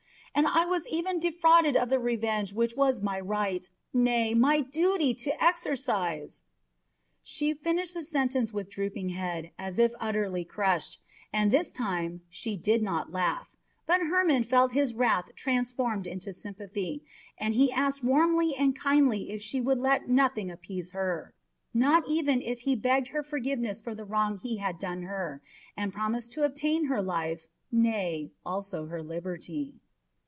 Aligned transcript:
And 0.33 0.47
I 0.47 0.65
was 0.65 0.87
even 0.87 1.19
defrauded 1.19 1.75
of 1.75 1.89
the 1.89 1.99
revenge 1.99 2.53
which 2.53 2.71
it 2.71 2.77
was 2.77 3.01
my 3.01 3.19
right, 3.19 3.69
nay, 3.93 4.33
my 4.33 4.61
duty, 4.61 5.13
to 5.13 5.43
exercise." 5.43 6.43
She 7.21 7.53
finished 7.53 7.93
the 7.93 8.01
sentence 8.01 8.53
with 8.53 8.69
drooping 8.69 9.09
head, 9.09 9.51
as 9.59 9.77
if 9.77 9.91
utterly 9.99 10.45
crushed, 10.45 10.99
and 11.33 11.51
this 11.51 11.73
time 11.73 12.21
she 12.29 12.55
did 12.55 12.81
not 12.81 13.11
laugh, 13.11 13.53
but 13.85 13.99
Hermon 13.99 14.43
felt 14.45 14.71
his 14.71 14.93
wrath 14.95 15.35
transformed 15.35 16.07
to 16.21 16.31
sympathy, 16.33 17.03
and 17.37 17.53
he 17.53 17.69
asked 17.71 18.01
warmly 18.03 18.55
and 18.55 18.73
kindly 18.75 19.31
if 19.31 19.41
she 19.41 19.59
would 19.59 19.79
let 19.79 20.07
nothing 20.07 20.49
appease 20.49 20.91
her, 20.93 21.33
not 21.73 22.07
even 22.07 22.41
if 22.41 22.61
he 22.61 22.73
begged 22.73 23.09
her 23.09 23.21
forgiveness 23.21 23.81
for 23.81 23.93
the 23.93 24.05
wrong 24.05 24.37
he 24.37 24.57
had 24.57 24.79
done 24.79 25.03
her, 25.03 25.41
and 25.75 25.91
promised 25.93 26.31
to 26.31 26.45
obtain 26.45 26.85
her 26.85 27.01
life, 27.01 27.47
nay, 27.69 28.31
also 28.45 28.85
her 28.85 29.03
liberty. 29.03 29.75